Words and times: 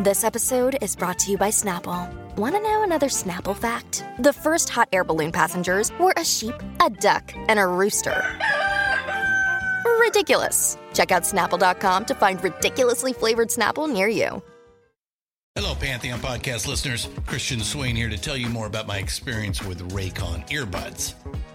This 0.00 0.22
episode 0.22 0.78
is 0.80 0.94
brought 0.94 1.18
to 1.20 1.32
you 1.32 1.36
by 1.36 1.48
Snapple. 1.48 2.08
Want 2.36 2.54
to 2.54 2.62
know 2.62 2.84
another 2.84 3.08
Snapple 3.08 3.56
fact? 3.56 4.04
The 4.20 4.32
first 4.32 4.68
hot 4.68 4.88
air 4.92 5.02
balloon 5.02 5.32
passengers 5.32 5.90
were 5.98 6.14
a 6.16 6.24
sheep, 6.24 6.54
a 6.80 6.88
duck, 6.88 7.32
and 7.48 7.58
a 7.58 7.66
rooster. 7.66 8.38
Ridiculous. 9.98 10.78
Check 10.94 11.10
out 11.10 11.24
snapple.com 11.24 12.04
to 12.04 12.14
find 12.14 12.42
ridiculously 12.44 13.12
flavored 13.12 13.48
Snapple 13.48 13.92
near 13.92 14.06
you. 14.06 14.40
Hello, 15.56 15.74
Pantheon 15.74 16.20
podcast 16.20 16.68
listeners. 16.68 17.08
Christian 17.26 17.58
Swain 17.58 17.96
here 17.96 18.08
to 18.08 18.16
tell 18.16 18.36
you 18.36 18.48
more 18.48 18.68
about 18.68 18.86
my 18.86 18.98
experience 18.98 19.64
with 19.64 19.90
Raycon 19.90 20.48
earbuds. 20.48 21.14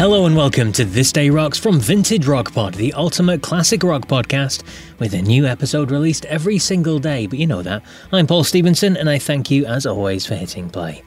Hello 0.00 0.24
and 0.24 0.34
welcome 0.34 0.72
to 0.72 0.86
This 0.86 1.12
Day 1.12 1.28
Rocks 1.28 1.58
from 1.58 1.78
Vintage 1.78 2.26
Rock 2.26 2.54
Pod, 2.54 2.72
the 2.72 2.94
ultimate 2.94 3.42
classic 3.42 3.82
rock 3.82 4.06
podcast, 4.06 4.62
with 4.98 5.12
a 5.12 5.20
new 5.20 5.44
episode 5.44 5.90
released 5.90 6.24
every 6.24 6.56
single 6.56 6.98
day. 6.98 7.26
But 7.26 7.38
you 7.38 7.46
know 7.46 7.60
that. 7.60 7.82
I'm 8.10 8.26
Paul 8.26 8.42
Stevenson, 8.42 8.96
and 8.96 9.10
I 9.10 9.18
thank 9.18 9.50
you 9.50 9.66
as 9.66 9.84
always 9.84 10.24
for 10.24 10.36
hitting 10.36 10.70
play. 10.70 11.02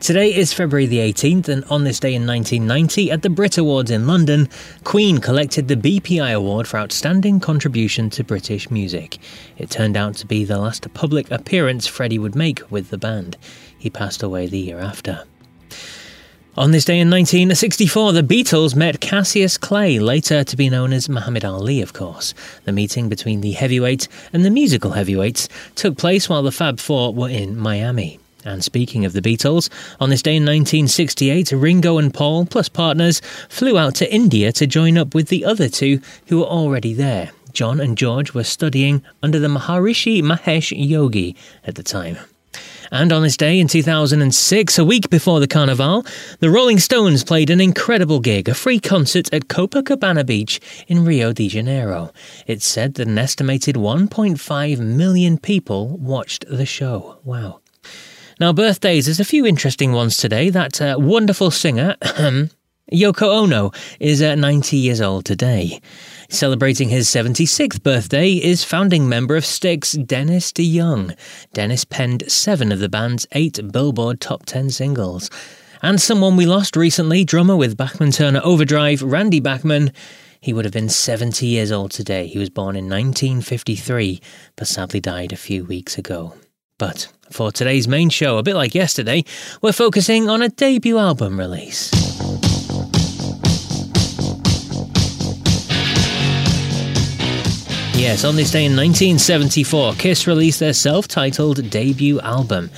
Today 0.00 0.34
is 0.34 0.52
February 0.52 0.86
the 0.86 0.98
18th, 0.98 1.46
and 1.46 1.64
on 1.66 1.84
this 1.84 2.00
day 2.00 2.12
in 2.12 2.26
1990, 2.26 3.12
at 3.12 3.22
the 3.22 3.30
Brit 3.30 3.56
Awards 3.56 3.92
in 3.92 4.08
London, 4.08 4.48
Queen 4.82 5.18
collected 5.18 5.68
the 5.68 5.76
BPI 5.76 6.34
Award 6.34 6.66
for 6.66 6.78
Outstanding 6.78 7.38
Contribution 7.38 8.10
to 8.10 8.24
British 8.24 8.68
Music. 8.68 9.18
It 9.58 9.70
turned 9.70 9.96
out 9.96 10.16
to 10.16 10.26
be 10.26 10.44
the 10.44 10.58
last 10.58 10.92
public 10.92 11.30
appearance 11.30 11.86
Freddie 11.86 12.18
would 12.18 12.34
make 12.34 12.68
with 12.68 12.90
the 12.90 12.98
band. 12.98 13.36
He 13.78 13.90
passed 13.90 14.24
away 14.24 14.48
the 14.48 14.58
year 14.58 14.80
after. 14.80 15.22
On 16.56 16.70
this 16.70 16.84
day 16.84 17.00
in 17.00 17.10
1964, 17.10 18.12
the 18.12 18.22
Beatles 18.22 18.76
met 18.76 19.00
Cassius 19.00 19.58
Clay, 19.58 19.98
later 19.98 20.44
to 20.44 20.56
be 20.56 20.70
known 20.70 20.92
as 20.92 21.08
Muhammad 21.08 21.44
Ali, 21.44 21.82
of 21.82 21.92
course. 21.92 22.32
The 22.64 22.70
meeting 22.70 23.08
between 23.08 23.40
the 23.40 23.50
heavyweight 23.50 24.06
and 24.32 24.44
the 24.44 24.50
musical 24.50 24.92
heavyweights 24.92 25.48
took 25.74 25.98
place 25.98 26.28
while 26.28 26.44
the 26.44 26.52
Fab 26.52 26.78
Four 26.78 27.12
were 27.12 27.28
in 27.28 27.58
Miami. 27.58 28.20
And 28.44 28.62
speaking 28.62 29.04
of 29.04 29.14
the 29.14 29.20
Beatles, 29.20 29.68
on 29.98 30.10
this 30.10 30.22
day 30.22 30.36
in 30.36 30.44
1968, 30.44 31.50
Ringo 31.50 31.98
and 31.98 32.14
Paul, 32.14 32.46
plus 32.46 32.68
partners, 32.68 33.20
flew 33.48 33.76
out 33.76 33.96
to 33.96 34.14
India 34.14 34.52
to 34.52 34.64
join 34.64 34.96
up 34.96 35.12
with 35.12 35.30
the 35.30 35.44
other 35.44 35.68
two 35.68 36.00
who 36.28 36.38
were 36.38 36.46
already 36.46 36.94
there. 36.94 37.32
John 37.52 37.80
and 37.80 37.98
George 37.98 38.32
were 38.32 38.44
studying 38.44 39.02
under 39.24 39.40
the 39.40 39.48
Maharishi 39.48 40.22
Mahesh 40.22 40.72
Yogi 40.76 41.34
at 41.66 41.74
the 41.74 41.82
time. 41.82 42.16
And 42.94 43.12
on 43.12 43.22
this 43.22 43.36
day 43.36 43.58
in 43.58 43.66
2006, 43.66 44.78
a 44.78 44.84
week 44.84 45.10
before 45.10 45.40
the 45.40 45.48
Carnival, 45.48 46.06
the 46.38 46.48
Rolling 46.48 46.78
Stones 46.78 47.24
played 47.24 47.50
an 47.50 47.60
incredible 47.60 48.20
gig, 48.20 48.48
a 48.48 48.54
free 48.54 48.78
concert 48.78 49.28
at 49.34 49.48
Copacabana 49.48 50.24
Beach 50.24 50.60
in 50.86 51.04
Rio 51.04 51.32
de 51.32 51.48
Janeiro. 51.48 52.12
It's 52.46 52.64
said 52.64 52.94
that 52.94 53.08
an 53.08 53.18
estimated 53.18 53.74
1.5 53.74 54.78
million 54.78 55.38
people 55.38 55.98
watched 55.98 56.44
the 56.48 56.64
show. 56.64 57.18
Wow. 57.24 57.62
Now, 58.38 58.52
birthdays, 58.52 59.06
there's 59.06 59.18
a 59.18 59.24
few 59.24 59.44
interesting 59.44 59.90
ones 59.90 60.16
today. 60.16 60.50
That 60.50 60.80
uh, 60.80 60.94
wonderful 60.96 61.50
singer, 61.50 61.96
Yoko 62.92 63.22
Ono, 63.22 63.72
is 63.98 64.22
uh, 64.22 64.36
90 64.36 64.76
years 64.76 65.00
old 65.00 65.24
today. 65.24 65.80
Celebrating 66.34 66.88
his 66.88 67.06
76th 67.06 67.80
birthday 67.84 68.32
is 68.32 68.64
founding 68.64 69.08
member 69.08 69.36
of 69.36 69.46
Styx, 69.46 69.92
Dennis 69.92 70.50
DeYoung. 70.50 71.16
Dennis 71.52 71.84
penned 71.84 72.24
seven 72.26 72.72
of 72.72 72.80
the 72.80 72.88
band's 72.88 73.24
eight 73.32 73.60
Billboard 73.70 74.20
Top 74.20 74.44
10 74.44 74.70
singles. 74.70 75.30
And 75.80 76.00
someone 76.00 76.34
we 76.34 76.44
lost 76.44 76.74
recently, 76.74 77.22
drummer 77.22 77.54
with 77.54 77.76
Bachman 77.76 78.10
Turner 78.10 78.40
Overdrive, 78.42 79.00
Randy 79.00 79.38
Bachman. 79.38 79.92
He 80.40 80.52
would 80.52 80.64
have 80.64 80.74
been 80.74 80.88
70 80.88 81.46
years 81.46 81.70
old 81.70 81.92
today. 81.92 82.26
He 82.26 82.40
was 82.40 82.50
born 82.50 82.74
in 82.74 82.86
1953, 82.86 84.20
but 84.56 84.66
sadly 84.66 84.98
died 84.98 85.32
a 85.32 85.36
few 85.36 85.64
weeks 85.64 85.96
ago. 85.96 86.34
But 86.78 87.12
for 87.30 87.52
today's 87.52 87.86
main 87.86 88.10
show, 88.10 88.38
a 88.38 88.42
bit 88.42 88.56
like 88.56 88.74
yesterday, 88.74 89.22
we're 89.62 89.70
focusing 89.70 90.28
on 90.28 90.42
a 90.42 90.48
debut 90.48 90.98
album 90.98 91.38
release. 91.38 92.03
Yes, 98.04 98.22
on 98.22 98.36
this 98.36 98.50
day 98.50 98.66
in 98.66 98.76
1974, 98.76 99.94
Kiss 99.94 100.26
released 100.26 100.60
their 100.60 100.74
self 100.74 101.08
titled 101.08 101.70
debut 101.70 102.20
album. 102.20 102.68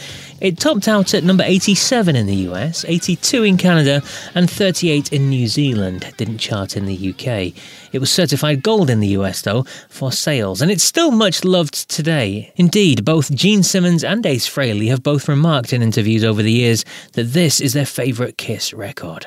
It 0.41 0.57
topped 0.57 0.87
out 0.87 1.15
at 1.15 1.25
number 1.25 1.43
87 1.43 2.15
in 2.15 2.27
the 2.27 2.49
US, 2.51 2.85
82 2.87 3.43
in 3.43 3.57
Canada, 3.57 4.05
and 4.37 4.49
38 4.49 5.13
in 5.13 5.29
New 5.29 5.49
Zealand. 5.49 6.15
Didn't 6.17 6.39
chart 6.39 6.77
in 6.77 6.87
the 6.87 7.11
UK. 7.11 7.53
It 7.93 7.99
was 7.99 8.13
certified 8.13 8.63
gold 8.63 8.89
in 8.89 9.01
the 9.01 9.19
US, 9.19 9.43
though, 9.43 9.65
for 9.89 10.13
sales, 10.13 10.63
and 10.63 10.71
it's 10.71 10.85
still 10.85 11.11
much 11.11 11.43
loved 11.45 11.91
today. 11.91 12.53
Indeed, 12.55 13.05
both 13.05 13.35
Gene 13.35 13.65
Simmons 13.65 14.05
and 14.05 14.25
Ace 14.25 14.49
Frehley 14.49 14.91
have 14.91 15.03
both 15.03 15.29
remarked 15.29 15.73
in 15.73 15.83
interviews 15.83 16.23
over 16.23 16.41
the 16.41 16.53
years 16.53 16.85
that 17.15 17.33
this 17.33 17.61
is 17.61 17.73
their 17.73 17.85
favourite 17.85 18.39
Kiss 18.39 18.73
record. 18.73 19.27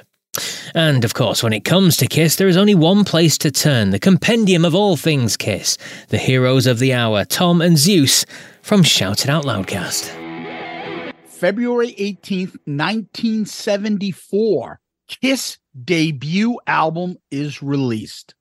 And 0.75 1.05
of 1.05 1.13
course, 1.13 1.43
when 1.43 1.53
it 1.53 1.65
comes 1.65 1.97
to 1.97 2.07
Kiss, 2.07 2.35
there 2.35 2.47
is 2.47 2.57
only 2.57 2.75
one 2.75 3.03
place 3.03 3.37
to 3.39 3.51
turn 3.51 3.89
the 3.89 3.99
compendium 3.99 4.65
of 4.65 4.75
all 4.75 4.95
things 4.95 5.37
Kiss, 5.37 5.77
the 6.09 6.17
heroes 6.17 6.67
of 6.67 6.79
the 6.79 6.93
hour, 6.93 7.25
Tom 7.25 7.61
and 7.61 7.77
Zeus, 7.77 8.25
from 8.61 8.83
Shout 8.83 9.23
It 9.23 9.29
Out 9.29 9.45
Loudcast. 9.45 10.15
February 11.25 11.93
18th, 11.93 12.57
1974, 12.65 14.79
Kiss 15.07 15.57
debut 15.85 16.59
album 16.67 17.15
is 17.31 17.63
released. 17.63 18.35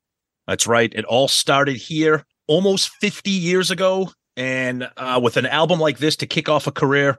That's 0.46 0.66
right. 0.66 0.92
It 0.94 1.04
all 1.04 1.28
started 1.28 1.76
here 1.76 2.26
almost 2.46 2.90
50 3.00 3.30
years 3.30 3.70
ago. 3.70 4.10
And 4.36 4.88
uh, 4.96 5.20
with 5.22 5.36
an 5.36 5.46
album 5.46 5.80
like 5.80 5.98
this 5.98 6.16
to 6.16 6.26
kick 6.26 6.48
off 6.48 6.66
a 6.66 6.72
career, 6.72 7.18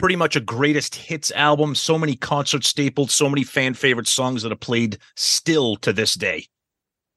pretty 0.00 0.16
much 0.16 0.34
a 0.34 0.40
greatest 0.40 0.94
hits 0.94 1.30
album. 1.32 1.74
So 1.74 1.98
many 1.98 2.16
concert 2.16 2.64
staples, 2.64 3.12
so 3.12 3.28
many 3.28 3.44
fan 3.44 3.74
favorite 3.74 4.08
songs 4.08 4.42
that 4.42 4.50
are 4.50 4.56
played 4.56 4.98
still 5.14 5.76
to 5.76 5.92
this 5.92 6.14
day. 6.14 6.46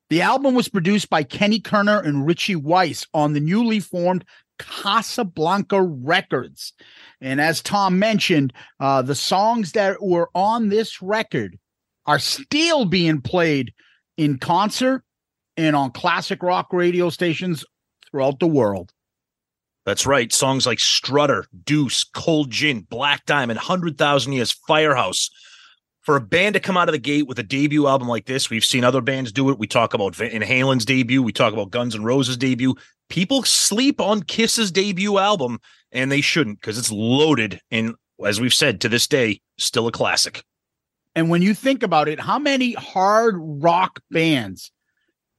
The 0.09 0.21
album 0.21 0.53
was 0.53 0.67
produced 0.67 1.09
by 1.09 1.23
Kenny 1.23 1.61
Kerner 1.61 2.01
and 2.01 2.27
Richie 2.27 2.57
Wise 2.57 3.07
on 3.13 3.31
the 3.31 3.39
newly 3.39 3.79
formed 3.79 4.25
Casablanca 4.59 5.81
Records. 5.81 6.73
And 7.21 7.39
as 7.39 7.61
Tom 7.61 7.97
mentioned, 7.99 8.51
uh, 8.81 9.01
the 9.01 9.15
songs 9.15 9.71
that 9.71 10.03
were 10.03 10.29
on 10.35 10.67
this 10.67 11.01
record 11.01 11.57
are 12.05 12.19
still 12.19 12.83
being 12.83 13.21
played 13.21 13.73
in 14.17 14.37
concert 14.37 15.03
and 15.55 15.73
on 15.73 15.91
classic 15.91 16.43
rock 16.43 16.67
radio 16.73 17.09
stations 17.09 17.63
throughout 18.11 18.39
the 18.39 18.47
world. 18.47 18.91
That's 19.85 20.05
right. 20.05 20.31
Songs 20.31 20.65
like 20.65 20.79
Strutter, 20.79 21.45
Deuce, 21.65 22.03
Cold 22.03 22.49
Gin, 22.49 22.81
Black 22.81 23.25
Diamond, 23.25 23.57
100,000 23.57 24.33
Years, 24.33 24.51
Firehouse. 24.51 25.29
For 26.01 26.15
a 26.15 26.21
band 26.21 26.53
to 26.53 26.59
come 26.59 26.77
out 26.77 26.89
of 26.89 26.93
the 26.93 26.99
gate 26.99 27.27
with 27.27 27.39
a 27.39 27.43
debut 27.43 27.87
album 27.87 28.07
like 28.07 28.25
this, 28.25 28.49
we've 28.49 28.65
seen 28.65 28.83
other 28.83 29.01
bands 29.01 29.31
do 29.31 29.49
it. 29.49 29.59
We 29.59 29.67
talk 29.67 29.93
about 29.93 30.15
Van 30.15 30.41
Halen's 30.41 30.85
debut, 30.85 31.23
we 31.23 31.31
talk 31.31 31.53
about 31.53 31.71
Guns 31.71 31.95
N' 31.95 32.03
Roses' 32.03 32.37
debut. 32.37 32.75
People 33.09 33.43
sleep 33.43 34.01
on 34.01 34.23
Kiss's 34.23 34.71
debut 34.71 35.17
album, 35.17 35.59
and 35.91 36.11
they 36.11 36.21
shouldn't 36.21 36.59
because 36.59 36.77
it's 36.77 36.91
loaded 36.91 37.59
and, 37.71 37.95
as 38.25 38.41
we've 38.41 38.53
said, 38.53 38.81
to 38.81 38.89
this 38.89 39.07
day, 39.07 39.41
still 39.57 39.87
a 39.87 39.91
classic. 39.91 40.43
And 41.15 41.29
when 41.29 41.41
you 41.41 41.53
think 41.53 41.83
about 41.83 42.07
it, 42.07 42.19
how 42.19 42.39
many 42.39 42.73
hard 42.73 43.35
rock 43.37 43.99
bands 44.09 44.71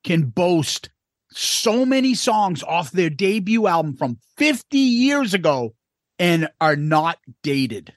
can 0.04 0.24
boast 0.24 0.90
so 1.36 1.84
many 1.84 2.14
songs 2.14 2.62
off 2.62 2.90
their 2.90 3.10
debut 3.10 3.66
album 3.66 3.96
from 3.96 4.18
50 4.36 4.78
years 4.78 5.34
ago 5.34 5.74
and 6.18 6.48
are 6.60 6.76
not 6.76 7.18
dated? 7.42 7.92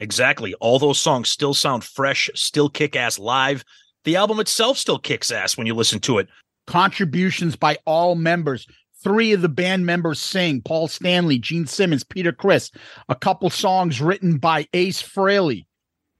Exactly. 0.00 0.54
All 0.54 0.78
those 0.78 1.00
songs 1.00 1.30
still 1.30 1.54
sound 1.54 1.84
fresh, 1.84 2.28
still 2.34 2.68
kick 2.68 2.96
ass 2.96 3.18
live. 3.18 3.64
The 4.04 4.16
album 4.16 4.40
itself 4.40 4.78
still 4.78 4.98
kicks 4.98 5.30
ass 5.30 5.56
when 5.56 5.66
you 5.66 5.74
listen 5.74 6.00
to 6.00 6.18
it. 6.18 6.28
Contributions 6.66 7.56
by 7.56 7.78
all 7.86 8.14
members. 8.14 8.66
Three 9.02 9.32
of 9.32 9.42
the 9.42 9.48
band 9.48 9.86
members 9.86 10.20
sing 10.20 10.62
Paul 10.62 10.88
Stanley, 10.88 11.38
Gene 11.38 11.66
Simmons, 11.66 12.04
Peter 12.04 12.32
Criss. 12.32 12.70
A 13.08 13.14
couple 13.14 13.50
songs 13.50 14.00
written 14.00 14.38
by 14.38 14.66
Ace 14.72 15.02
Frehley. 15.02 15.66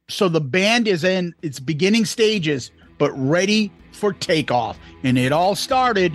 So 0.08 0.28
the 0.28 0.40
band 0.40 0.86
is 0.86 1.02
in 1.02 1.34
its 1.42 1.58
beginning 1.58 2.04
stages, 2.04 2.70
but 2.98 3.12
ready 3.12 3.72
for 3.92 4.12
takeoff. 4.12 4.78
And 5.02 5.18
it 5.18 5.32
all 5.32 5.54
started 5.54 6.12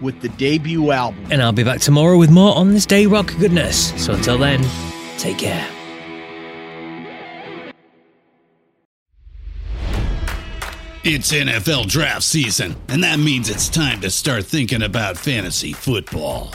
with 0.00 0.20
the 0.20 0.28
debut 0.30 0.90
album. 0.92 1.26
And 1.30 1.42
I'll 1.42 1.52
be 1.52 1.64
back 1.64 1.80
tomorrow 1.80 2.18
with 2.18 2.30
more 2.30 2.56
on 2.56 2.72
this 2.72 2.86
day 2.86 3.06
rock 3.06 3.34
goodness. 3.38 3.92
So 4.02 4.14
until 4.14 4.38
then, 4.38 4.64
take 5.18 5.38
care. 5.38 5.68
It's 11.02 11.32
NFL 11.32 11.86
draft 11.88 12.24
season, 12.24 12.76
and 12.88 13.02
that 13.04 13.18
means 13.18 13.48
it's 13.48 13.70
time 13.70 14.02
to 14.02 14.10
start 14.10 14.44
thinking 14.44 14.82
about 14.82 15.16
fantasy 15.16 15.72
football. 15.72 16.54